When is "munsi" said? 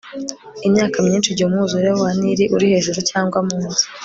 3.49-3.83